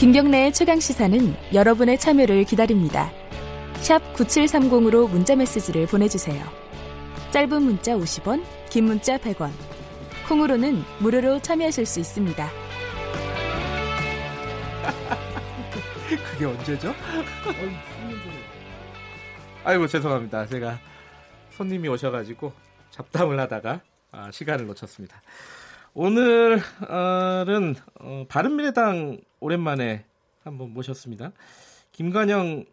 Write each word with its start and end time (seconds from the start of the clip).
김경래의 0.00 0.52
최강 0.54 0.80
시사는 0.80 1.36
여러분의 1.52 1.98
참여를 1.98 2.44
기다립니다. 2.44 3.12
샵 3.82 4.00
9730으로 4.14 5.10
문자 5.10 5.36
메시지를 5.36 5.86
보내주세요. 5.86 6.42
짧은 7.32 7.62
문자 7.62 7.92
50원, 7.92 8.42
긴 8.70 8.84
문자 8.84 9.18
100원. 9.18 9.50
콩으로는 10.26 10.82
무료로 11.00 11.42
참여하실 11.42 11.84
수 11.84 12.00
있습니다. 12.00 12.48
그게 16.32 16.46
언제죠? 16.46 16.94
아이고 19.64 19.86
죄송합니다. 19.86 20.46
제가 20.46 20.78
손님이 21.50 21.88
오셔가지고 21.88 22.54
잡담을 22.90 23.38
하다가 23.38 23.82
아, 24.12 24.30
시간을 24.30 24.66
놓쳤습니다. 24.66 25.20
오늘은 25.94 27.74
어, 28.00 28.24
바른미래당 28.28 29.18
오랜만에 29.40 30.04
한번 30.44 30.72
모셨습니다. 30.72 31.32
김관영 31.92 32.64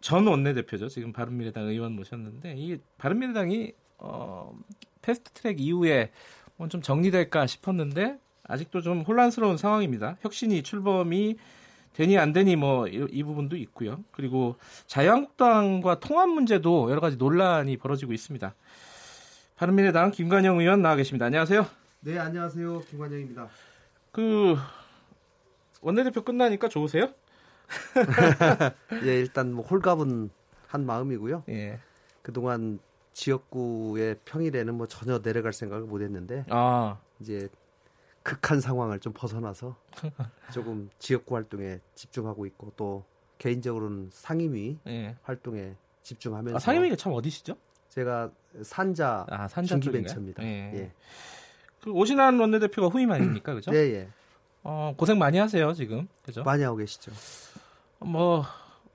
전 0.00 0.26
원내대표죠. 0.26 0.88
지금 0.88 1.12
바른미래당 1.12 1.64
의원 1.68 1.92
모셨는데 1.92 2.54
이 2.56 2.78
바른미래당이 2.98 3.72
어, 3.98 4.56
패스트트랙 5.02 5.60
이후에 5.60 6.10
뭐좀 6.56 6.82
정리될까 6.82 7.46
싶었는데 7.46 8.18
아직도 8.44 8.82
좀 8.82 9.00
혼란스러운 9.00 9.56
상황입니다. 9.56 10.18
혁신이 10.20 10.62
출범이 10.62 11.36
되니 11.94 12.18
안 12.18 12.34
되니 12.34 12.56
뭐이 12.56 13.22
부분도 13.22 13.56
있고요. 13.56 14.04
그리고 14.12 14.56
자유한국당과 14.86 15.98
통합 16.00 16.28
문제도 16.28 16.90
여러 16.90 17.00
가지 17.00 17.16
논란이 17.16 17.78
벌어지고 17.78 18.12
있습니다. 18.12 18.54
바른미래당 19.56 20.10
김관영 20.10 20.60
의원 20.60 20.82
나와 20.82 20.96
계십니다. 20.96 21.24
안녕하세요. 21.24 21.85
네, 22.06 22.20
안녕하세요. 22.20 22.82
김관영입니다. 22.82 23.48
그 24.12 24.54
원내대표 25.80 26.22
끝나니까 26.22 26.68
좋으세요? 26.68 27.12
예, 29.02 29.18
일단 29.18 29.52
뭐 29.52 29.64
홀가분 29.64 30.30
한 30.68 30.86
마음이고요. 30.86 31.42
예. 31.48 31.80
그동안 32.22 32.78
지역구의 33.12 34.20
평일에는 34.24 34.72
뭐 34.76 34.86
전혀 34.86 35.20
내려갈 35.20 35.52
생각을 35.52 35.82
못 35.84 36.00
했는데 36.00 36.44
아. 36.48 36.96
이제 37.18 37.48
극한 38.22 38.60
상황을 38.60 39.00
좀 39.00 39.12
벗어나서 39.12 39.74
조금 40.54 40.88
지역구 41.00 41.34
활동에 41.34 41.80
집중하고 41.96 42.46
있고 42.46 42.72
또 42.76 43.04
개인적으로는 43.38 44.10
상임위 44.12 44.78
예. 44.86 45.16
활동에 45.24 45.74
집중하면서 46.04 46.54
아, 46.54 46.60
상임위가 46.60 46.94
참 46.94 47.12
어디시죠? 47.14 47.56
제가 47.88 48.30
산자, 48.62 49.26
아, 49.28 49.48
산자 49.48 49.80
중기벤처입니다. 49.80 50.44
예. 50.44 50.72
예. 50.72 50.92
그 51.86 51.92
오신환 51.92 52.40
원내대표가 52.40 52.88
후임 52.88 53.12
아닙니까, 53.12 53.54
그죠? 53.54 53.70
예, 53.72 53.78
예. 53.78 54.08
어, 54.64 54.92
고생 54.96 55.20
많이 55.20 55.38
하세요 55.38 55.72
지금, 55.72 56.08
그죠? 56.24 56.42
많이 56.42 56.64
하고 56.64 56.76
계시죠. 56.78 57.12
뭐, 58.00 58.44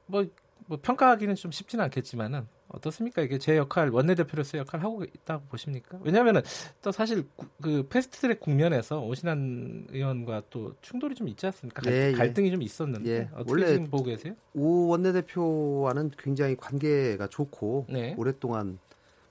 뭐, 0.07 0.25
뭐 0.65 0.77
평가하기는 0.81 1.35
좀 1.35 1.53
쉽지는 1.53 1.85
않겠지만은 1.85 2.45
어떻습니까? 2.67 3.21
이게 3.21 3.37
제 3.37 3.55
역할 3.55 3.87
원내대표로서 3.87 4.57
역할 4.57 4.83
하고 4.83 5.05
있다고 5.05 5.45
보십니까? 5.45 5.99
왜냐하면은 6.01 6.41
또 6.81 6.91
사실 6.91 7.25
구, 7.37 7.47
그 7.61 7.87
패스트트랙 7.87 8.41
국면에서 8.41 8.99
오신환 8.99 9.87
의원과 9.91 10.43
또 10.49 10.75
충돌이 10.81 11.15
좀 11.15 11.29
있지 11.29 11.45
않습니까? 11.45 11.83
갈, 11.83 11.93
예, 11.93 12.07
예. 12.09 12.11
갈등이 12.11 12.51
좀 12.51 12.61
있었는데 12.61 13.09
예. 13.09 13.29
어떻게 13.33 13.51
원래 13.51 13.67
지금 13.67 13.89
보고 13.89 14.03
계세요? 14.03 14.33
오 14.53 14.87
원내대표와는 14.87 16.11
굉장히 16.17 16.57
관계가 16.57 17.27
좋고 17.27 17.85
네. 17.87 18.15
오랫동안 18.17 18.79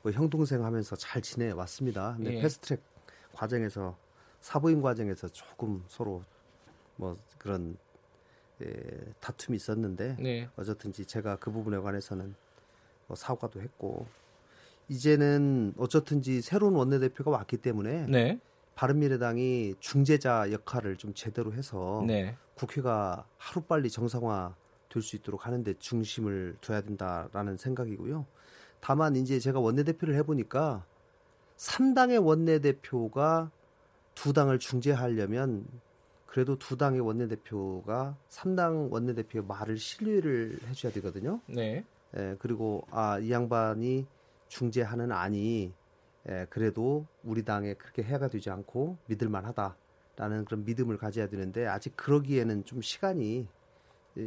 뭐 0.00 0.12
형동생 0.12 0.64
하면서 0.64 0.96
잘 0.96 1.20
지내 1.20 1.50
왔습니다. 1.50 2.14
근데 2.16 2.38
예. 2.38 2.40
패스트트랙 2.40 2.80
과정에서 3.32 3.96
사부임 4.40 4.82
과정에서 4.82 5.28
조금 5.28 5.84
서로 5.88 6.22
뭐 6.96 7.16
그런 7.38 7.76
예, 8.62 8.72
다툼이 9.20 9.56
있었는데 9.56 10.16
네. 10.18 10.48
어쨌든지 10.56 11.06
제가 11.06 11.36
그 11.36 11.50
부분에 11.50 11.78
관해서는 11.78 12.34
뭐 13.06 13.16
사과도 13.16 13.60
했고 13.60 14.06
이제는 14.88 15.74
어쨌든지 15.78 16.42
새로운 16.42 16.74
원내대표가 16.74 17.30
왔기 17.30 17.58
때문에 17.58 18.06
네. 18.06 18.40
바른미래당이 18.74 19.76
중재자 19.78 20.52
역할을 20.52 20.96
좀 20.96 21.14
제대로 21.14 21.52
해서 21.52 22.02
네. 22.06 22.36
국회가 22.54 23.26
하루빨리 23.38 23.90
정상화 23.90 24.54
될 24.90 25.02
수 25.02 25.16
있도록 25.16 25.46
하는데 25.46 25.72
중심을 25.78 26.56
둬야 26.60 26.80
된다라는 26.80 27.56
생각이고요. 27.56 28.26
다만 28.80 29.14
이제 29.16 29.38
제가 29.38 29.60
원내대표를 29.60 30.14
해보니까 30.16 30.84
3당의 31.60 32.24
원내대표가 32.24 33.50
두 34.14 34.32
당을 34.32 34.58
중재하려면 34.58 35.66
그래도 36.26 36.56
두 36.56 36.76
당의 36.78 37.00
원내대표가 37.00 38.16
3당 38.30 38.90
원내대표의 38.90 39.44
말을 39.44 39.76
신뢰를 39.76 40.58
해줘야 40.68 40.90
되거든요. 40.92 41.40
네. 41.46 41.84
예, 42.16 42.36
그리고 42.38 42.86
아, 42.90 43.18
이 43.18 43.30
양반이 43.30 44.06
중재하는 44.48 45.12
안이 45.12 45.72
예, 46.28 46.46
그래도 46.48 47.06
우리 47.22 47.44
당에 47.44 47.74
그렇게 47.74 48.02
해가 48.02 48.28
되지 48.28 48.48
않고 48.50 48.96
믿을 49.06 49.28
만하다라는 49.28 50.46
그런 50.46 50.64
믿음을 50.64 50.96
가져야 50.96 51.28
되는데 51.28 51.66
아직 51.66 51.94
그러기에는 51.96 52.64
좀 52.64 52.80
시간이 52.80 53.40
예, 53.40 53.59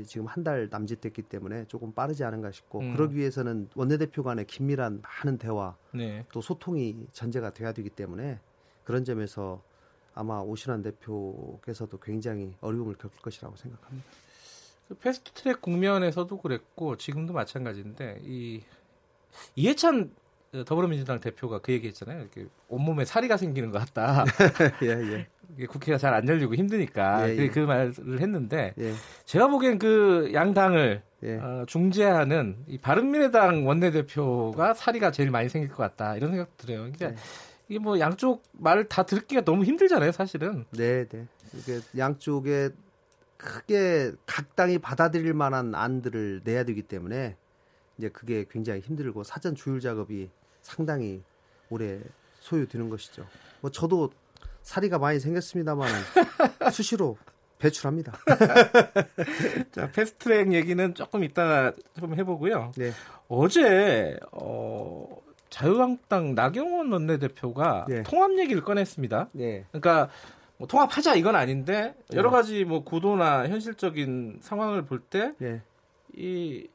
지금 0.05 0.25
한 0.27 0.43
달 0.43 0.67
남짓됐기 0.69 1.23
때문에 1.23 1.65
조금 1.67 1.93
빠르지 1.93 2.23
않은가 2.23 2.51
싶고 2.51 2.79
음. 2.79 2.93
그러기 2.93 3.15
위해서는 3.15 3.69
원내대표 3.75 4.23
간의 4.23 4.45
긴밀한 4.45 5.01
많은 5.01 5.37
대화 5.37 5.75
네. 5.93 6.25
또 6.33 6.41
소통이 6.41 7.07
전제가 7.13 7.51
돼야 7.53 7.71
되기 7.71 7.89
때문에 7.89 8.39
그런 8.83 9.05
점에서 9.05 9.61
아마 10.15 10.39
오신환 10.39 10.81
대표께서도 10.81 11.99
굉장히 11.99 12.53
어려움을 12.61 12.95
겪을 12.95 13.21
것이라고 13.21 13.55
생각합니다. 13.55 14.07
그 14.87 14.95
패스트트랙 14.95 15.61
국면에서도 15.61 16.37
그랬고 16.41 16.97
지금도 16.97 17.33
마찬가지인데 17.33 18.19
이 18.23 18.61
이해찬 19.55 20.13
더불어민주당 20.65 21.19
대표가 21.19 21.59
그 21.59 21.71
얘기했잖아요. 21.71 22.21
이렇게 22.21 22.45
온몸에 22.67 23.05
사리가 23.05 23.37
생기는 23.37 23.71
것 23.71 23.79
같다. 23.79 24.23
예, 24.83 24.87
예. 24.89 25.65
국회가 25.65 25.97
잘 25.97 26.13
안 26.13 26.27
열리고 26.27 26.55
힘드니까 26.55 27.29
예, 27.29 27.35
그, 27.35 27.43
예. 27.43 27.47
그 27.49 27.59
말을 27.59 28.21
했는데 28.21 28.73
예. 28.79 28.93
제가 29.25 29.47
보기엔 29.47 29.79
그 29.79 30.31
양당을 30.33 31.01
예. 31.23 31.35
어, 31.37 31.63
중재하는 31.67 32.57
이 32.67 32.77
바른미래당 32.77 33.65
원내대표가 33.65 34.73
사리가 34.73 35.11
제일 35.11 35.31
많이 35.31 35.49
생길 35.49 35.69
것 35.69 35.77
같다 35.77 36.15
이런 36.15 36.31
생각 36.31 36.55
들어요. 36.57 36.79
그러니까 36.79 37.09
네. 37.09 37.15
이게 37.69 37.79
뭐 37.79 37.99
양쪽 37.99 38.43
말을 38.51 38.87
다 38.89 39.03
듣기가 39.03 39.41
너무 39.41 39.63
힘들잖아요, 39.63 40.11
사실은. 40.11 40.65
네, 40.71 41.07
네. 41.07 41.27
이게 41.55 41.79
양쪽에 41.97 42.69
크게 43.37 44.11
각 44.25 44.55
당이 44.55 44.79
받아들일 44.79 45.33
만한 45.33 45.73
안들을 45.75 46.41
내야 46.43 46.63
되기 46.63 46.81
때문에 46.81 47.35
이제 47.97 48.09
그게 48.09 48.45
굉장히 48.49 48.81
힘들고 48.81 49.23
사전 49.23 49.55
조율 49.55 49.79
작업이 49.79 50.29
상당히 50.63 51.21
오래 51.69 51.99
소요되는 52.39 52.89
것이죠. 52.89 53.27
뭐 53.61 53.69
저도 53.69 54.09
사리가 54.63 54.97
많이 54.97 55.19
생겼습니다만 55.19 55.87
수시로 56.73 57.17
배출합니다. 57.59 58.13
자, 59.71 59.89
패스트트랙 59.91 60.53
얘기는 60.53 60.93
조금 60.95 61.23
이따가 61.23 61.71
좀 61.97 62.15
해보고요. 62.15 62.71
네. 62.75 62.91
어제 63.29 64.17
어, 64.31 65.07
자유한국당 65.49 66.35
나경원 66.35 66.91
원내대표가 66.91 67.85
네. 67.87 68.03
통합 68.03 68.37
얘기를 68.37 68.63
꺼냈습니다. 68.63 69.29
네. 69.33 69.65
그러니까 69.69 70.09
뭐 70.57 70.67
통합하자 70.67 71.15
이건 71.15 71.35
아닌데 71.35 71.95
여러 72.13 72.29
네. 72.29 72.35
가지 72.35 72.65
뭐 72.65 72.83
구도나 72.83 73.47
현실적인 73.47 74.39
상황을 74.41 74.85
볼때 74.85 75.33
네. 75.37 75.61
이 76.15 76.67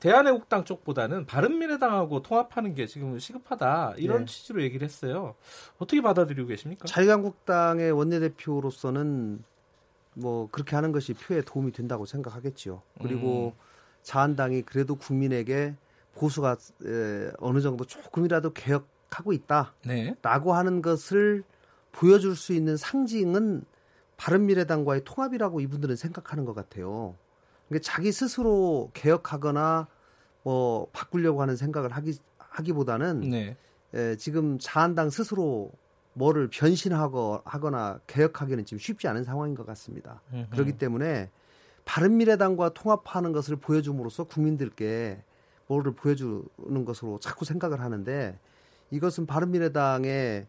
대한애국당 0.00 0.64
쪽보다는 0.64 1.26
바른미래당하고 1.26 2.22
통합하는 2.22 2.74
게 2.74 2.86
지금 2.86 3.18
시급하다 3.18 3.94
이런 3.96 4.20
네. 4.20 4.24
취지로 4.26 4.62
얘기를 4.62 4.84
했어요. 4.84 5.34
어떻게 5.78 6.00
받아들이고 6.00 6.46
계십니까? 6.48 6.86
자유한국당의 6.86 7.90
원내대표로서는 7.92 9.42
뭐 10.14 10.48
그렇게 10.50 10.76
하는 10.76 10.92
것이 10.92 11.14
표에 11.14 11.42
도움이 11.42 11.72
된다고 11.72 12.06
생각하겠지요. 12.06 12.82
그리고 13.00 13.54
자한당이 14.02 14.62
그래도 14.62 14.94
국민에게 14.94 15.74
보수가 16.14 16.56
에, 16.84 17.30
어느 17.38 17.60
정도 17.60 17.84
조금이라도 17.84 18.52
개혁하고 18.52 19.32
있다라고 19.32 19.74
네. 19.86 20.16
하는 20.22 20.82
것을 20.82 21.44
보여줄 21.92 22.36
수 22.36 22.52
있는 22.52 22.76
상징은 22.76 23.64
바른미래당과의 24.16 25.02
통합이라고 25.04 25.60
이분들은 25.60 25.96
생각하는 25.96 26.44
것 26.44 26.54
같아요. 26.54 27.14
그러니까 27.68 27.82
자기 27.82 28.12
스스로 28.12 28.90
개혁하거나 28.94 29.86
뭐 30.42 30.88
바꾸려고 30.92 31.42
하는 31.42 31.56
생각을 31.56 31.90
하기 31.92 32.18
하기보다는 32.38 33.20
네. 33.20 33.56
에, 33.94 34.16
지금 34.16 34.58
자한당 34.58 35.10
스스로 35.10 35.70
뭐를 36.14 36.48
변신하고 36.48 37.42
하거나 37.44 38.00
개혁하기는 38.06 38.64
지금 38.64 38.78
쉽지 38.78 39.06
않은 39.08 39.24
상황인 39.24 39.54
것 39.54 39.66
같습니다. 39.66 40.20
음흠. 40.32 40.50
그렇기 40.50 40.72
때문에 40.72 41.30
바른미래당과 41.84 42.70
통합하는 42.70 43.32
것을 43.32 43.56
보여줌으로써 43.56 44.24
국민들께 44.24 45.22
뭐를 45.68 45.92
보여주는 45.92 46.84
것으로 46.84 47.18
자꾸 47.20 47.44
생각을 47.44 47.80
하는데 47.80 48.38
이것은 48.90 49.26
바른미래당의 49.26 50.46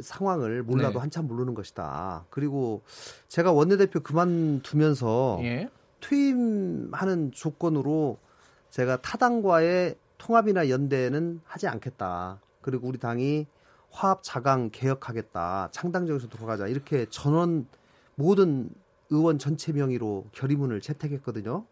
상황을 0.00 0.62
몰라도 0.62 0.94
네. 0.94 0.98
한참 1.00 1.26
모르는 1.26 1.54
것이다. 1.54 2.24
그리고 2.30 2.82
제가 3.28 3.52
원내대표 3.52 4.00
그만두면서 4.00 5.40
예. 5.42 5.68
퇴임하는 6.02 7.32
조건으로 7.32 8.18
제가 8.68 9.00
타당과의 9.00 9.96
통합이나 10.18 10.68
연대는 10.68 11.40
하지 11.44 11.66
않겠다. 11.68 12.40
그리고 12.60 12.88
우리 12.88 12.98
당이 12.98 13.46
화합 13.90 14.22
자강 14.22 14.70
개혁하겠다. 14.70 15.68
창당적에서 15.72 16.28
돌아가자. 16.28 16.66
이렇게 16.66 17.06
전원 17.10 17.66
모든 18.14 18.70
의원 19.10 19.38
전체 19.38 19.72
명의로 19.72 20.26
결의문을 20.32 20.80
채택했거든요. 20.80 21.64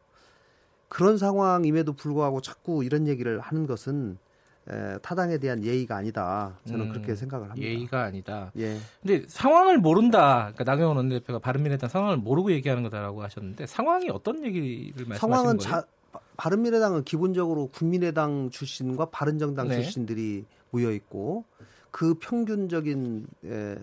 그런 0.89 1.17
상황임에도 1.17 1.93
불구하고 1.93 2.41
자꾸 2.41 2.85
이런 2.85 3.07
얘기를 3.07 3.41
하는 3.41 3.67
것은 3.67 4.19
에, 4.69 4.99
타당에 4.99 5.39
대한 5.39 5.65
예의가 5.65 5.97
아니다. 5.97 6.59
저는 6.67 6.87
음, 6.87 6.93
그렇게 6.93 7.15
생각을 7.15 7.51
합니다. 7.51 7.67
예의가 7.67 8.03
아니다. 8.05 8.53
예. 8.59 8.77
근데 9.03 9.25
상황을 9.27 9.79
모른다. 9.79 10.53
그러니까 10.55 10.65
나경원 10.65 10.97
원내대표가 10.99 11.39
바른미래당 11.39 11.89
상황을 11.89 12.19
모르고 12.19 12.53
얘기하는 12.53 12.83
거다라고 12.83 13.23
하셨는데 13.23 13.67
상황이 13.67 14.11
어떤 14.11 14.45
얘기를 14.45 15.07
말씀하시는 15.07 15.19
상황은 15.19 15.57
거예요? 15.57 15.59
자, 15.59 15.87
바- 16.13 16.21
바른미래당은 16.37 17.05
기본적으로 17.05 17.69
국민의당 17.69 18.51
출신과 18.51 19.07
바른정당 19.07 19.69
네. 19.69 19.75
출신들이 19.83 20.45
모여 20.71 20.93
있고 20.93 21.45
그 21.91 22.15
평균적인 22.15 23.27
에, 23.47 23.77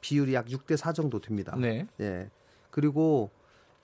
비율이 0.00 0.34
약 0.34 0.46
6대 0.46 0.76
4 0.76 0.92
정도 0.92 1.20
됩니다. 1.20 1.54
네. 1.58 1.86
예. 2.00 2.28
그리고 2.70 3.30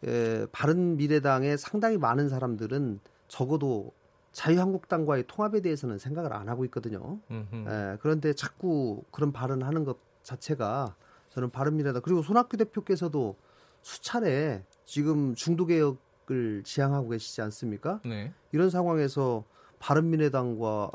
에, 0.05 0.47
바른미래당에 0.53 1.57
상당히 1.57 1.97
많은 1.97 2.29
사람들은 2.29 3.01
적어도 3.29 3.93
자유한국당과의 4.33 5.25
통합에 5.27 5.61
대해서는 5.61 5.99
생각을 5.99 6.33
안 6.33 6.49
하고 6.49 6.65
있거든요. 6.67 7.19
음흠. 7.31 7.65
예, 7.69 7.99
그런데 8.01 8.33
자꾸 8.33 9.03
그런 9.11 9.33
발언하는 9.33 9.85
것 9.85 9.99
자체가 10.23 10.95
저는 11.31 11.51
바른미래당 11.51 12.03
그리고 12.03 12.23
손학규 12.23 12.57
대표께서도 12.57 13.37
수차례 13.83 14.63
지금 14.85 15.35
중도개혁을 15.35 16.63
지향하고 16.65 17.11
계시지 17.11 17.41
않습니까? 17.43 18.01
네. 18.05 18.33
이런 18.53 18.71
상황에서 18.71 19.45
바른미래당과 19.79 20.91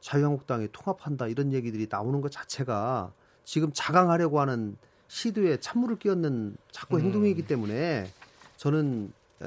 자유한국당이 0.00 0.68
통합한다 0.72 1.28
이런 1.28 1.52
얘기들이 1.52 1.86
나오는 1.90 2.20
것 2.20 2.30
자체가 2.30 3.12
지금 3.44 3.70
자강하려고 3.72 4.40
하는 4.40 4.76
시도에 5.08 5.58
찬물을 5.58 5.98
끼얹는 5.98 6.56
자꾸 6.70 6.96
음. 6.96 7.02
행동이기 7.02 7.46
때문에 7.46 8.08
저는 8.56 9.12
에, 9.42 9.46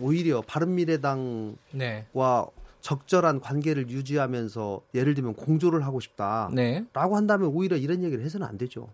오히려 0.00 0.42
바른미래당과 0.42 1.56
네. 1.72 2.06
적절한 2.80 3.40
관계를 3.40 3.90
유지하면서 3.90 4.82
예를 4.94 5.14
들면 5.14 5.34
공조를 5.34 5.84
하고 5.84 6.00
싶다라고 6.00 6.54
네. 6.54 6.84
한다면 6.92 7.48
오히려 7.48 7.76
이런 7.76 8.02
얘기를 8.02 8.24
해서는 8.24 8.46
안 8.46 8.58
되죠. 8.58 8.88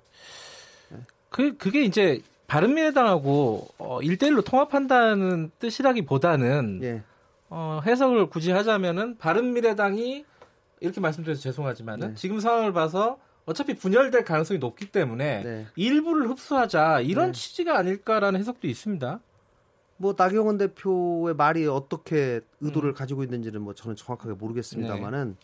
그 1.30 1.56
그게 1.56 1.82
이제 1.82 2.22
바른미래당하고 2.46 3.68
어, 3.78 3.98
1대1로 4.00 4.44
통합한다는 4.44 5.50
뜻이라기보다는 5.58 6.80
예, 6.82 7.02
어, 7.50 7.80
해석을 7.84 8.30
굳이 8.30 8.52
하자면은 8.52 9.18
바른미래당이 9.18 10.24
이렇게 10.80 11.00
말씀드려서 11.00 11.40
죄송하지만은 11.40 12.08
네. 12.08 12.14
지금 12.14 12.40
상황을 12.40 12.72
봐서 12.72 13.18
어차피 13.46 13.74
분열될 13.74 14.24
가능성이 14.24 14.58
높기 14.58 14.90
때문에 14.90 15.42
네. 15.42 15.66
일부를 15.76 16.28
흡수하자 16.28 17.00
이런 17.00 17.32
네. 17.32 17.32
취지가 17.32 17.76
아닐까라는 17.78 18.38
해석도 18.40 18.66
있습니다. 18.66 19.20
뭐 19.98 20.14
나경원 20.16 20.58
대표의 20.58 21.34
말이 21.34 21.66
어떻게 21.66 22.40
음. 22.60 22.66
의도를 22.66 22.92
가지고 22.92 23.22
있는지는 23.22 23.62
뭐 23.62 23.74
저는 23.74 23.96
정확하게 23.96 24.30
네. 24.34 24.36
모르겠습니다만은 24.38 25.36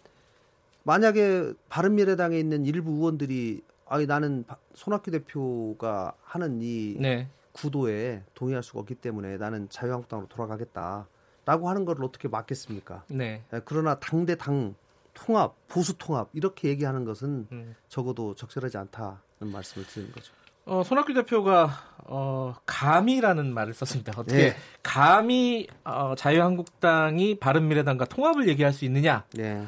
만약에 0.85 1.53
바른 1.69 1.95
미래당에 1.95 2.39
있는 2.39 2.67
일부 2.67 2.91
의원들이 2.93 3.63
아니 3.87 4.07
나는 4.07 4.45
바- 4.47 4.57
손학규 4.75 5.11
대표가 5.11 6.15
하는 6.23 6.61
이 6.61 6.97
네. 6.99 7.29
구도에 7.53 8.25
동의할 8.35 8.63
수가 8.63 8.81
없기 8.81 8.97
때문에 8.97 9.37
나는 9.37 9.69
자유한국당으로 9.69 10.27
돌아가겠다라고 10.29 11.69
하는 11.69 11.85
걸 11.85 12.03
어떻게 12.03 12.29
막겠습니까? 12.29 13.05
네. 13.09 13.43
예, 13.53 13.61
그러나 13.65 13.99
당대 14.01 14.35
당 14.37 14.75
통합, 15.15 15.55
보수 15.69 15.97
통합 15.99 16.31
이렇게 16.33 16.69
얘기하는 16.69 17.05
것은 17.05 17.47
음. 17.53 17.77
적어도 17.89 18.35
적절하지 18.35 18.79
않다는 18.79 19.19
말씀을 19.53 19.87
드리는 19.87 20.11
거죠. 20.13 20.33
어, 20.65 20.83
손학규 20.85 21.15
대표가 21.15 21.71
어, 22.05 22.55
감이라는 22.67 23.53
말을 23.53 23.75
썼습니다. 23.75 24.13
어떻게 24.17 24.51
네. 24.51 24.57
감히 24.83 25.67
어, 25.85 26.15
자유한국당이 26.17 27.39
바른미래당과 27.39 28.05
통합을 28.07 28.49
얘기할 28.49 28.73
수 28.73 28.85
있느냐? 28.85 29.25
예. 29.39 29.65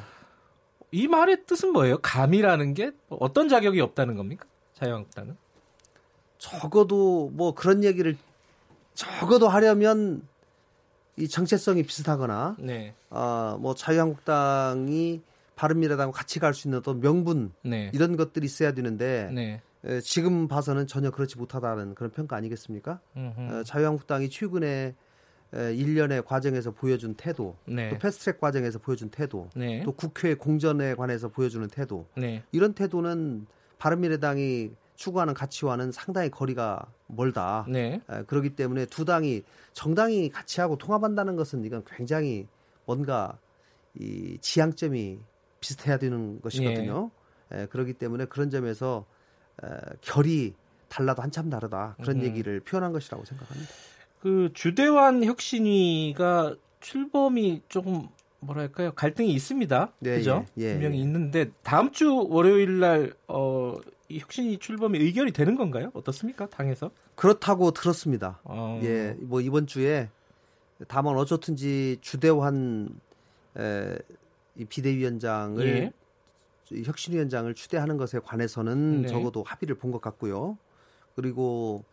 이 0.92 1.08
말의 1.08 1.44
뜻은 1.46 1.72
뭐예요? 1.72 1.98
감이라는 1.98 2.74
게 2.74 2.92
어떤 3.08 3.48
자격이 3.48 3.80
없다는 3.80 4.14
겁니까? 4.16 4.46
자유한국당은? 4.74 5.36
적어도 6.38 7.30
뭐 7.32 7.54
그런 7.54 7.82
얘기를 7.84 8.16
적어도 8.94 9.48
하려면 9.48 10.22
이 11.16 11.28
정체성이 11.28 11.84
비슷하거나 11.84 12.56
네. 12.58 12.94
아뭐 13.10 13.74
자유한국당이 13.74 15.20
바른미래당과 15.56 16.16
같이 16.16 16.38
갈 16.40 16.52
수 16.54 16.68
있는 16.68 16.78
어떤 16.78 17.00
명분 17.00 17.52
네. 17.62 17.90
이런 17.94 18.16
것들이 18.16 18.46
있어야 18.46 18.72
되는데 18.72 19.30
네. 19.32 19.42
에, 19.42 19.62
지금 20.02 20.48
봐서는 20.48 20.86
전혀 20.86 21.10
그렇지 21.10 21.38
못하다는 21.38 21.94
그런 21.94 22.10
평가 22.10 22.36
아니겠습니까? 22.36 23.00
음흠. 23.16 23.40
어, 23.40 23.62
자유한국당이 23.64 24.30
최근에 24.30 24.94
에, 25.54 25.74
일련의 25.74 26.24
과정에서 26.24 26.72
보여준 26.72 27.14
태도, 27.14 27.56
네. 27.66 27.90
또 27.90 27.98
패스트트랙 27.98 28.40
과정에서 28.40 28.78
보여준 28.78 29.10
태도, 29.10 29.48
네. 29.54 29.82
또 29.84 29.92
국회 29.92 30.34
공전에 30.34 30.94
관해서 30.94 31.28
보여주는 31.28 31.66
태도 31.68 32.06
네. 32.16 32.42
이런 32.50 32.72
태도는 32.72 33.46
바른미래당이 33.78 34.72
추구하는 34.96 35.34
가치와는 35.34 35.92
상당히 35.92 36.30
거리가 36.30 36.86
멀다. 37.06 37.66
네. 37.68 38.00
에, 38.08 38.22
그렇기 38.24 38.56
때문에 38.56 38.86
두 38.86 39.04
당이 39.04 39.42
정당이 39.74 40.30
같이 40.30 40.60
하고 40.60 40.76
통합한다는 40.76 41.36
것은 41.36 41.64
이건 41.64 41.84
굉장히 41.84 42.48
뭔가 42.86 43.38
이 43.94 44.38
지향점이 44.40 45.18
비슷해야 45.60 45.98
되는 45.98 46.40
것이거든요. 46.40 47.10
에, 47.52 47.66
그렇기 47.66 47.94
때문에 47.94 48.24
그런 48.24 48.50
점에서 48.50 49.04
에, 49.06 49.12
결이 50.00 50.54
달라도 50.88 51.22
한참 51.22 51.50
다르다 51.50 51.96
그런 52.00 52.20
음. 52.20 52.24
얘기를 52.24 52.60
표현한 52.60 52.92
것이라고 52.92 53.24
생각합니다. 53.24 53.70
그 54.20 54.50
주대환 54.54 55.24
혁신위가 55.24 56.56
출범이 56.80 57.62
조금 57.68 58.08
뭐랄까요 58.40 58.92
갈등이 58.92 59.32
있습니다. 59.32 59.92
네, 60.00 60.16
그죠? 60.16 60.44
예, 60.58 60.64
예, 60.64 60.72
분명히 60.72 60.98
예. 60.98 61.02
있는데 61.02 61.50
다음 61.62 61.90
주 61.92 62.26
월요일 62.28 62.78
날 62.78 63.12
어, 63.26 63.74
이 64.08 64.18
혁신위 64.18 64.58
출범이 64.58 64.98
의결이 64.98 65.32
되는 65.32 65.56
건가요? 65.56 65.90
어떻습니까? 65.94 66.46
당에서? 66.48 66.90
그렇다고 67.14 67.70
들었습니다. 67.72 68.40
어, 68.44 68.80
예, 68.82 69.16
뭐 69.18 69.40
이번 69.40 69.66
주에 69.66 70.08
다만 70.88 71.16
어쨌든지 71.16 71.98
주대환 72.00 72.88
에, 73.58 73.96
이 74.56 74.64
비대위원장을 74.64 75.66
예. 75.66 75.92
이 76.74 76.82
혁신위원장을 76.84 77.52
추대하는 77.54 77.96
것에 77.96 78.18
관해서는 78.20 79.02
네. 79.02 79.08
적어도 79.08 79.42
합의를 79.42 79.76
본 79.76 79.90
것 79.92 80.00
같고요. 80.00 80.58
그리고 81.14 81.84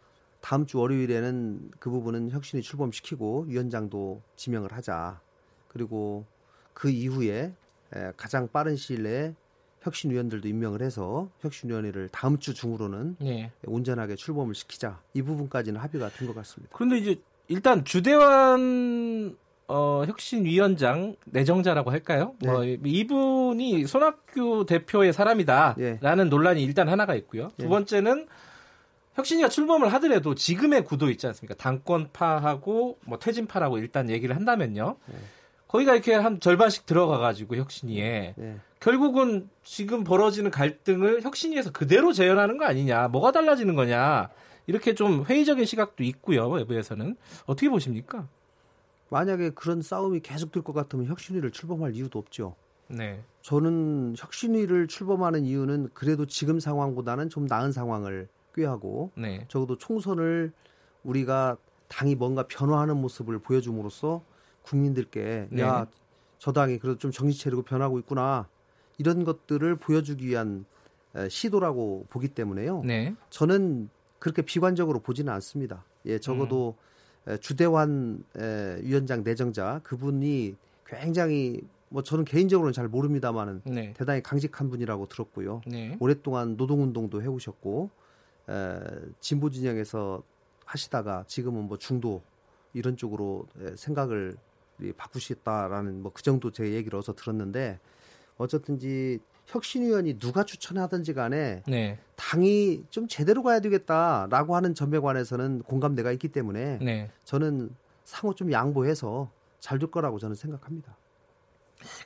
다음 0.41 0.65
주 0.65 0.79
월요일에는 0.79 1.71
그 1.79 1.89
부분은 1.91 2.31
혁신이 2.31 2.63
출범시키고 2.63 3.45
위원장도 3.47 4.21
지명을 4.35 4.73
하자. 4.73 5.21
그리고 5.67 6.25
그 6.73 6.89
이후에 6.89 7.53
에, 7.93 8.11
가장 8.17 8.47
빠른 8.47 8.75
시일 8.75 9.03
내에 9.03 9.35
혁신위원들도 9.81 10.47
임명을 10.47 10.81
해서 10.81 11.29
혁신위원회를 11.39 12.09
다음 12.09 12.37
주 12.39 12.53
중으로는 12.53 13.17
예. 13.23 13.51
온전하게 13.65 14.15
출범을 14.15 14.53
시키자. 14.55 15.01
이 15.13 15.21
부분까지는 15.21 15.79
합의가 15.79 16.09
된 16.09 16.27
것 16.27 16.35
같습니다. 16.35 16.75
그런데 16.75 16.97
이제 16.97 17.21
일단 17.47 17.83
주대환 17.83 19.35
어, 19.67 20.03
혁신위원장 20.05 21.15
내정자라고 21.25 21.91
할까요? 21.91 22.33
네. 22.39 22.51
뭐 22.51 22.63
이분이 22.63 23.85
손학규 23.85 24.65
대표의 24.67 25.13
사람이다라는 25.13 26.25
예. 26.25 26.29
논란이 26.29 26.61
일단 26.63 26.89
하나가 26.89 27.15
있고요. 27.15 27.49
두 27.57 27.65
예. 27.65 27.69
번째는 27.69 28.27
혁신이가 29.15 29.49
출범을 29.49 29.93
하더라도 29.93 30.35
지금의 30.35 30.83
구도 30.85 31.09
있지 31.09 31.27
않습니까? 31.27 31.55
당권파하고 31.55 32.99
뭐 33.05 33.19
퇴진파라고 33.19 33.77
일단 33.77 34.09
얘기를 34.09 34.35
한다면요. 34.35 34.95
네. 35.05 35.15
거기가 35.67 35.93
이렇게 35.93 36.13
한 36.13 36.41
절반씩 36.41 36.85
들어가가지고 36.85 37.55
혁신위에 37.55 38.35
예. 38.37 38.55
결국은 38.81 39.49
지금 39.63 40.03
벌어지는 40.03 40.51
갈등을 40.51 41.21
혁신위에서 41.21 41.71
그대로 41.71 42.11
재현하는 42.11 42.57
거 42.57 42.65
아니냐? 42.65 43.07
뭐가 43.07 43.31
달라지는 43.31 43.75
거냐? 43.75 44.29
이렇게 44.67 44.95
좀 44.95 45.23
회의적인 45.23 45.65
시각도 45.65 46.03
있고요. 46.03 46.49
외부에서는 46.49 47.15
어떻게 47.45 47.69
보십니까? 47.69 48.27
만약에 49.11 49.51
그런 49.51 49.81
싸움이 49.81 50.21
계속될 50.21 50.63
것 50.63 50.73
같으면 50.73 51.05
혁신위를 51.05 51.51
출범할 51.51 51.95
이유도 51.95 52.17
없죠. 52.17 52.55
네, 52.87 53.21
저는 53.41 54.15
혁신위를 54.17 54.87
출범하는 54.87 55.45
이유는 55.45 55.89
그래도 55.93 56.25
지금 56.25 56.59
상황보다는 56.59 57.29
좀 57.29 57.45
나은 57.45 57.71
상황을 57.71 58.29
꾀하고 58.55 59.11
네, 59.15 59.45
적어도 59.49 59.77
총선을 59.77 60.53
우리가 61.03 61.57
당이 61.89 62.15
뭔가 62.15 62.47
변화하는 62.47 62.97
모습을 62.97 63.39
보여줌으로써 63.39 64.23
국민들께 64.63 65.47
네. 65.51 65.61
야저 65.61 66.53
당이 66.53 66.79
그래도 66.79 66.97
좀 66.97 67.11
정신 67.11 67.41
차리고 67.43 67.63
변하고 67.63 67.99
있구나 67.99 68.47
이런 68.97 69.25
것들을 69.25 69.75
보여주기 69.75 70.27
위한 70.27 70.65
에, 71.15 71.27
시도라고 71.27 72.05
보기 72.09 72.29
때문에요. 72.29 72.83
네. 72.85 73.13
저는 73.29 73.89
그렇게 74.19 74.41
비관적으로 74.41 74.99
보지는 74.99 75.33
않습니다. 75.33 75.83
예, 76.05 76.17
적어도 76.17 76.77
에, 76.77 76.90
주대환 77.39 78.23
에, 78.37 78.79
위원장 78.81 79.23
내정자 79.23 79.81
그분이 79.83 80.55
굉장히 80.85 81.61
뭐 81.89 82.03
저는 82.03 82.25
개인적으로는 82.25 82.73
잘 82.73 82.87
모릅니다만은 82.87 83.61
네. 83.65 83.93
대단히 83.93 84.23
강직한 84.23 84.69
분이라고 84.69 85.07
들었고요. 85.07 85.61
네. 85.67 85.97
오랫동안 85.99 86.55
노동운동도 86.57 87.21
해오셨고 87.21 87.89
에, 88.49 88.79
진보 89.19 89.49
진영에서 89.49 90.23
하시다가 90.65 91.25
지금은 91.27 91.65
뭐 91.65 91.77
중도 91.77 92.21
이런 92.73 92.95
쪽으로 92.97 93.45
에, 93.61 93.75
생각을 93.75 94.35
이, 94.81 94.91
바꾸시겠다라는 94.93 96.01
뭐 96.01 96.11
그 96.13 96.23
정도 96.23 96.51
제 96.51 96.71
얘기를 96.73 96.97
어서 96.97 97.13
들었는데 97.13 97.79
어쨌든지 98.37 99.19
혁신위원이 99.51 100.17
누가 100.17 100.43
추천하든지 100.45 101.13
간에 101.13 101.61
네. 101.67 101.99
당이 102.15 102.85
좀 102.89 103.07
제대로 103.07 103.43
가야 103.43 103.59
되겠다라고 103.59 104.55
하는 104.55 104.73
점에 104.73 104.99
관해서는 104.99 105.63
공감대가 105.63 106.11
있기 106.13 106.29
때문에 106.29 106.79
네. 106.81 107.09
저는 107.25 107.69
상호 108.05 108.33
좀 108.33 108.51
양보해서 108.51 109.29
잘 109.59 109.77
될 109.77 109.91
거라고 109.91 110.17
저는 110.19 110.35
생각합니다. 110.35 110.95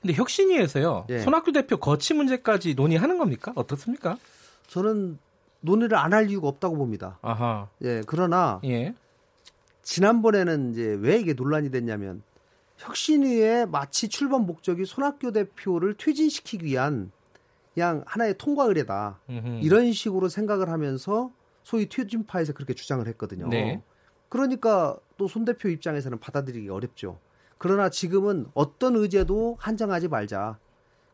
근데 0.01 0.13
혁신위에서요. 0.13 1.05
예. 1.09 1.19
손학규 1.19 1.51
대표 1.51 1.77
거치 1.77 2.13
문제까지 2.13 2.73
논의하는 2.75 3.17
겁니까? 3.17 3.53
어떻습니까? 3.55 4.17
저는 4.67 5.19
논의를 5.61 5.97
안 5.97 6.13
할 6.13 6.29
이유가 6.29 6.47
없다고 6.47 6.75
봅니다. 6.77 7.19
아하. 7.21 7.67
예, 7.83 8.01
그러나 8.07 8.59
예. 8.65 8.93
지난번에는 9.83 10.71
이제 10.71 10.97
왜 10.99 11.17
이게 11.19 11.33
논란이 11.33 11.71
됐냐면 11.71 12.23
혁신위의 12.77 13.67
마치 13.67 14.09
출범 14.09 14.45
목적이 14.45 14.85
손학규 14.85 15.31
대표를 15.31 15.93
퇴진시키기 15.95 16.65
위한 16.65 17.11
그냥 17.75 18.03
하나의 18.07 18.37
통과 18.37 18.63
의례다. 18.63 19.19
이런 19.61 19.91
식으로 19.91 20.29
생각을 20.29 20.69
하면서 20.69 21.31
소위 21.63 21.87
퇴진파에서 21.89 22.53
그렇게 22.53 22.73
주장을 22.73 23.05
했거든요. 23.09 23.47
네. 23.49 23.81
그러니까 24.29 24.97
또 25.17 25.27
손 25.27 25.45
대표 25.45 25.69
입장에서는 25.69 26.19
받아들이기 26.19 26.69
어렵죠. 26.69 27.19
그러나 27.57 27.89
지금은 27.89 28.47
어떤 28.53 28.95
의제도 28.95 29.57
한정하지 29.59 30.07
말자. 30.07 30.57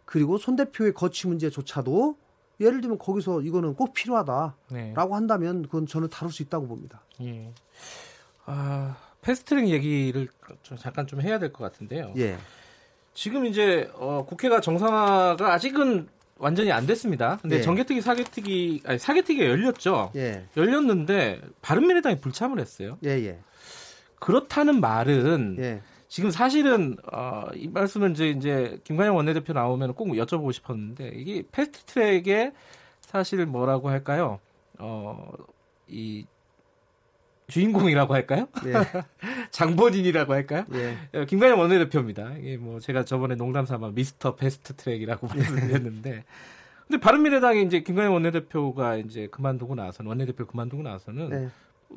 그리고 0.05 0.37
손 0.37 0.55
대표의 0.55 0.93
거취 0.93 1.27
문제조차도 1.27 2.17
예를 2.59 2.81
들면 2.81 2.99
거기서 2.99 3.41
이거는 3.41 3.73
꼭 3.75 3.93
필요하다라고 3.93 4.55
네. 4.71 4.93
한다면 4.95 5.63
그건 5.63 5.87
저는 5.87 6.09
다룰 6.09 6.31
수 6.31 6.43
있다고 6.43 6.67
봅니다. 6.67 7.01
예. 7.21 7.51
아, 8.45 8.97
패스트트랙 9.21 9.67
얘기를 9.69 10.27
좀 10.61 10.77
잠깐 10.77 11.07
좀 11.07 11.21
해야 11.21 11.39
될 11.39 11.51
것 11.53 11.63
같은데요. 11.63 12.13
예. 12.17 12.37
지금 13.13 13.45
이제 13.45 13.89
어, 13.95 14.25
국회가 14.27 14.61
정상화가 14.61 15.53
아직은 15.53 16.07
완전히 16.41 16.71
안 16.71 16.85
됐습니다. 16.87 17.37
근데 17.41 17.57
예. 17.57 17.61
정개특위 17.61 18.01
사개특위 18.01 18.81
아니 18.85 18.97
사개특위가 18.97 19.45
열렸죠. 19.45 20.11
예. 20.15 20.45
열렸는데 20.57 21.39
바른미래당이 21.61 22.19
불참을 22.19 22.59
했어요. 22.59 22.97
예, 23.05 23.09
예. 23.09 23.39
그렇다는 24.19 24.81
말은 24.81 25.57
예. 25.59 25.81
지금 26.07 26.31
사실은 26.31 26.97
어, 27.13 27.45
이 27.55 27.67
말씀은 27.67 28.11
이제 28.11 28.29
이제 28.29 28.79
김관영 28.83 29.15
원내대표 29.15 29.53
나오면 29.53 29.93
꼭 29.93 30.09
여쭤보고 30.09 30.51
싶었는데 30.51 31.13
이게 31.15 31.43
패스트트랙에 31.51 32.51
사실 33.01 33.45
뭐라고 33.45 33.89
할까요? 33.89 34.39
어, 34.79 35.31
이 35.87 36.25
주인공이라고 37.51 38.13
할까요? 38.13 38.47
예. 38.65 38.73
장본인이라고 39.51 40.33
할까요? 40.33 40.65
예. 40.73 41.19
어, 41.19 41.25
김관영 41.25 41.59
원내대표입니다. 41.59 42.37
이게 42.39 42.57
뭐 42.57 42.79
제가 42.79 43.05
저번에 43.05 43.35
농담 43.35 43.65
삼아 43.65 43.91
미스터 43.91 44.35
패스트트랙이라고 44.35 45.27
말씀드렸는데, 45.27 46.23
근데 46.87 46.99
바른미래당이 46.99 47.63
이제 47.63 47.81
김관영 47.81 48.13
원내대표가 48.13 48.97
이제 48.97 49.27
그만두고 49.27 49.75
나서는 49.75 50.09
원내대표 50.09 50.45
그만두고 50.47 50.81
나서는 50.81 51.31
예. 51.31 51.49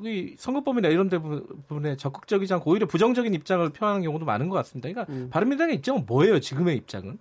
이 0.02 0.34
선거법이나 0.36 0.88
이런 0.88 1.08
부분에 1.08 1.96
적극적이지 1.96 2.52
않고 2.54 2.72
오히려 2.72 2.86
부정적인 2.86 3.32
입장을 3.32 3.68
표하는 3.70 4.02
경우도 4.02 4.24
많은 4.24 4.48
것 4.48 4.56
같습니다. 4.56 4.88
그러니까 4.88 5.12
음. 5.12 5.30
바른미래당의 5.30 5.76
입장은 5.76 6.04
뭐예요? 6.06 6.40
지금의 6.40 6.76
입장은? 6.78 7.18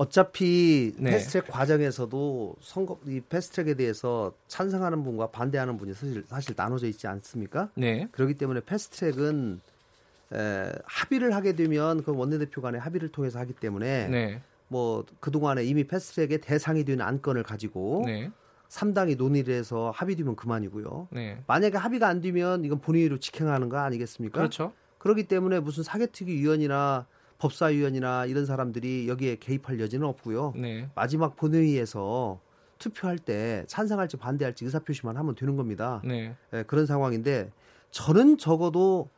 어차피 0.00 0.94
네. 0.96 1.10
패스트트랙 1.10 1.48
과정에서도 1.48 2.56
선거 2.62 2.98
이 3.06 3.20
패스트트랙에 3.20 3.74
대해서 3.74 4.32
찬성하는 4.48 5.04
분과 5.04 5.26
반대하는 5.26 5.76
분이 5.76 5.92
사실 5.92 6.24
사실 6.26 6.54
나눠져 6.56 6.86
있지 6.86 7.06
않습니까? 7.06 7.68
네, 7.74 8.08
그렇기 8.10 8.34
때문에 8.38 8.60
패스트트랙은 8.64 9.60
에, 10.32 10.72
합의를 10.84 11.34
하게 11.34 11.54
되면 11.54 12.02
그 12.02 12.16
원내대표 12.16 12.62
간의 12.62 12.80
합의를 12.80 13.10
통해서 13.10 13.38
하기 13.40 13.52
때문에 13.52 14.08
네, 14.08 14.42
뭐 14.68 15.04
그 15.20 15.30
동안에 15.30 15.64
이미 15.64 15.84
패스트트랙의 15.84 16.38
대상이 16.40 16.86
된 16.86 17.02
안건을 17.02 17.42
가지고 17.42 18.04
네, 18.06 18.30
삼 18.68 18.94
3당이 18.94 19.18
논의를 19.18 19.52
해서 19.52 19.92
합의되면 19.94 20.34
그만이고요. 20.34 21.08
네. 21.10 21.42
만약에 21.46 21.76
합의가 21.76 22.08
안 22.08 22.22
되면 22.22 22.64
이건 22.64 22.78
본회의로 22.80 23.18
직행하는 23.18 23.68
거 23.68 23.76
아니겠습니까? 23.76 24.38
그렇죠. 24.38 24.72
그렇기 24.96 25.24
때문에 25.24 25.60
무슨 25.60 25.82
사개특위 25.82 26.36
위원이나 26.36 27.06
법사위원이나 27.40 28.26
이런 28.26 28.46
사람들이 28.46 29.08
여기에 29.08 29.36
개입할 29.36 29.80
여지는 29.80 30.06
없고요. 30.06 30.52
네, 30.56 30.88
마지막 30.94 31.34
본회의에서 31.36 32.40
투표할 32.78 33.18
때 33.18 33.64
찬성할지 33.66 34.16
반대할지 34.16 34.64
의사표시만 34.64 35.16
하면 35.16 35.34
되는 35.34 35.56
겁니다. 35.56 36.00
네, 36.04 36.36
예, 36.52 36.62
그런 36.62 36.86
상황인데 36.86 37.50
저는 37.90 38.38
적어도 38.38 39.08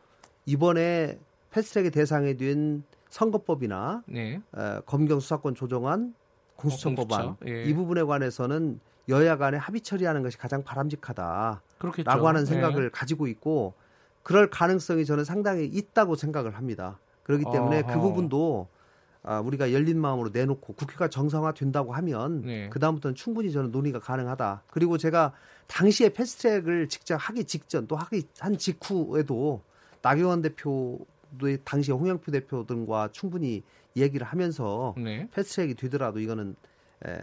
이번에 0.46 1.18
패스트트랙의 1.50 1.90
대상이 1.90 2.36
된 2.36 2.82
선거법이나 3.10 4.02
네. 4.06 4.40
에, 4.56 4.80
검경 4.86 5.20
수사권 5.20 5.54
조정안 5.54 6.14
공수처법안 6.56 7.36
공수처, 7.36 7.46
예. 7.46 7.64
이 7.64 7.74
부분에 7.74 8.02
관해서는 8.04 8.80
여야 9.08 9.36
간에 9.36 9.58
합의 9.58 9.80
처리하는 9.80 10.22
것이 10.22 10.38
가장 10.38 10.62
바람직하다라고 10.62 11.60
그렇겠죠. 11.78 12.10
하는 12.10 12.40
네. 12.44 12.46
생각을 12.46 12.90
가지고 12.90 13.26
있고 13.26 13.74
그럴 14.22 14.48
가능성이 14.48 15.04
저는 15.04 15.24
상당히 15.24 15.66
있다고 15.66 16.14
생각을 16.14 16.56
합니다. 16.56 16.98
그렇기 17.22 17.44
때문에 17.52 17.82
그 17.82 17.92
어허. 17.92 18.00
부분도 18.00 18.68
아, 19.24 19.40
우리가 19.40 19.72
열린 19.72 20.00
마음으로 20.00 20.30
내놓고 20.30 20.74
국회가 20.74 21.08
정상화 21.08 21.54
된다고 21.54 21.92
하면 21.94 22.42
네. 22.42 22.68
그 22.70 22.80
다음부터는 22.80 23.14
충분히 23.14 23.52
저는 23.52 23.70
논의가 23.70 24.00
가능하다. 24.00 24.64
그리고 24.68 24.98
제가 24.98 25.32
당시에 25.68 26.08
패스트트랙을 26.08 26.88
직접 26.88 27.16
하기 27.16 27.44
직전 27.44 27.86
또 27.86 27.96
하기 27.96 28.26
한 28.40 28.58
직후에도 28.58 29.62
나경원 30.02 30.42
대표도 30.42 31.06
당시 31.64 31.92
홍영표 31.92 32.32
대표 32.32 32.66
등과 32.66 33.10
충분히 33.12 33.62
얘기를 33.96 34.26
하면서 34.26 34.94
네. 34.98 35.28
패스트트랙이 35.32 35.74
되더라도 35.74 36.18
이거는 36.18 36.56
에, 37.06 37.18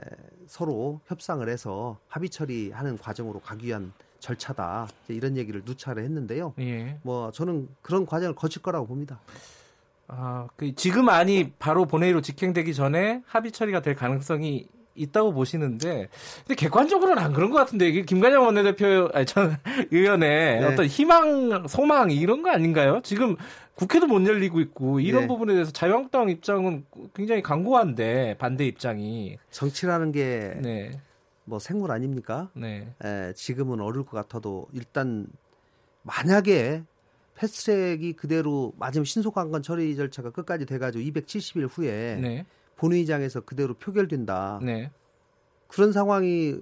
서로 0.47 1.01
협상을 1.05 1.47
해서 1.49 1.97
합의 2.07 2.29
처리하는 2.29 2.97
과정으로 2.97 3.41
가기 3.41 3.67
위한 3.67 3.91
절차다. 4.19 4.87
이런 5.09 5.37
얘기를 5.37 5.61
누차례 5.65 6.03
했는데요. 6.03 6.53
예. 6.59 6.99
뭐 7.03 7.31
저는 7.31 7.69
그런 7.81 8.05
과정을 8.05 8.35
거칠 8.35 8.61
거라고 8.61 8.87
봅니다. 8.87 9.19
아, 10.09 10.47
그 10.55 10.73
지금 10.75 11.07
안이 11.07 11.53
바로 11.59 11.85
본회의로 11.85 12.21
직행되기 12.21 12.73
전에 12.73 13.21
합의 13.27 13.51
처리가 13.51 13.81
될 13.81 13.95
가능성이 13.95 14.67
있다고 14.95 15.33
보시는데, 15.33 16.09
근데 16.45 16.55
객관적으로는 16.55 17.23
안 17.23 17.31
그런 17.31 17.51
것 17.51 17.57
같은데 17.57 17.87
이게 17.87 18.01
김관영 18.03 18.43
원내대표, 18.43 19.09
아니 19.13 19.25
전 19.25 19.55
의원의 19.91 20.59
네. 20.61 20.65
어떤 20.65 20.87
희망, 20.87 21.67
소망 21.67 22.11
이런 22.11 22.41
거 22.41 22.49
아닌가요? 22.49 22.99
지금 23.03 23.37
국회도 23.75 24.07
못 24.07 24.25
열리고 24.27 24.59
있고 24.59 24.99
이런 24.99 25.21
네. 25.21 25.27
부분에 25.27 25.53
대해서 25.53 25.71
자유한국당 25.71 26.29
입장은 26.29 26.85
굉장히 27.13 27.41
강고한데 27.41 28.35
반대 28.39 28.65
입장이, 28.65 29.37
정치라는 29.51 30.11
게뭐 30.11 30.61
네, 30.63 30.91
생물 31.61 31.91
아닙니까? 31.91 32.49
네, 32.55 32.93
에, 33.05 33.31
지금은 33.33 33.79
어려울 33.79 34.05
것 34.05 34.17
같아도 34.17 34.67
일단 34.73 35.27
만약에 36.01 36.83
패스트트랙이 37.39 38.13
그대로 38.13 38.73
맞으면 38.77 39.05
신속한건 39.05 39.63
처리 39.63 39.95
절차가 39.95 40.31
끝까지 40.31 40.65
돼가지고 40.65 41.03
270일 41.03 41.69
후에 41.71 42.19
네, 42.21 42.45
본회의장에서 42.75 43.41
그대로 43.41 43.73
표결된다. 43.75 44.59
네, 44.61 44.91
그런 45.67 45.93
상황을 45.93 46.61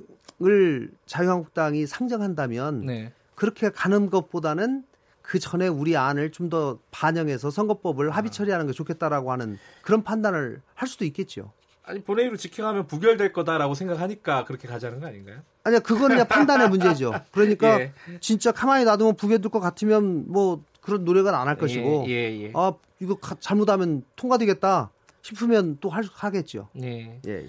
자유한국당이 1.06 1.88
상정한다면 1.88 2.86
네. 2.86 3.12
그렇게 3.36 3.70
가는 3.70 4.10
것보다는 4.10 4.84
그 5.22 5.40
전에 5.40 5.68
우리 5.68 5.98
안을 5.98 6.32
좀 6.32 6.50
더 6.50 6.80
반영해서 6.92 7.50
선거법을 7.50 8.12
합의 8.12 8.32
처리하는 8.32 8.68
게 8.68 8.72
좋겠다라고 8.72 9.34
하는 9.34 9.58
그런 9.82 10.04
판단을 10.04 10.62
할 10.76 10.88
수도 10.88 11.04
있겠죠. 11.04 11.52
아니 11.84 12.02
본회의로 12.02 12.38
직행하면 12.38 12.88
부결될 12.88 13.34
거다라고 13.34 13.74
생각하니까 13.74 14.46
그렇게 14.46 14.68
가자는 14.68 15.00
거 15.00 15.08
아닌가요? 15.08 15.42
아니야 15.68 15.80
그거는 15.80 16.16
그냥 16.16 16.28
판단의 16.28 16.70
문제죠. 16.70 17.14
그러니까 17.32 17.80
예. 17.82 17.92
진짜 18.22 18.52
가만히 18.52 18.86
놔두면 18.86 19.16
부결될 19.18 19.52
것 19.52 19.60
같으면 19.60 20.26
뭐 20.28 20.64
그런 20.82 21.04
노력은 21.04 21.34
안할 21.36 21.58
것이고 21.58 22.06
예, 22.08 22.12
예, 22.14 22.44
예. 22.46 22.52
아 22.56 22.74
이거 23.02 23.16
가- 23.16 23.36
잘못하면 23.40 24.04
통과되겠다 24.16 24.90
싶으면 25.22 25.78
또 25.82 25.90
할, 25.90 26.06
하겠죠. 26.12 26.70
예. 26.82 27.20
예, 27.28 27.32
예. 27.32 27.48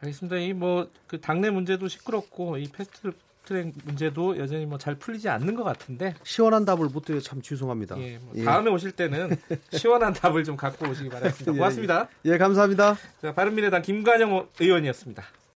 알겠습니다. 0.00 0.36
이 0.36 0.50
뭐 0.52 0.86
그 1.06 1.18
당내 1.20 1.48
문제도 1.50 1.88
시끄럽고 1.88 2.58
이 2.58 2.68
패스트 2.68 3.12
트랙 3.46 3.72
문제도 3.84 4.36
여전히 4.38 4.66
뭐 4.66 4.76
잘 4.76 4.96
풀리지 4.96 5.28
않는 5.30 5.54
것 5.54 5.62
같은데 5.64 6.14
시원한 6.24 6.64
답을 6.66 6.88
못 6.92 7.04
드려 7.06 7.20
참 7.20 7.40
죄송합니다. 7.40 7.96
예, 8.00 8.18
뭐 8.18 8.32
예. 8.36 8.44
다음에 8.44 8.70
오실 8.70 8.90
때는 8.92 9.36
시원한 9.72 10.12
답을 10.12 10.44
좀 10.44 10.56
갖고 10.56 10.86
오시기. 10.90 11.08
예, 11.40 11.44
고맙습니다. 11.52 12.08
예, 12.26 12.36
감사합니다. 12.36 12.96
자, 13.22 13.32
바른미래당 13.34 13.80
김관영 13.82 14.48
의원이었습니다. 14.60 15.22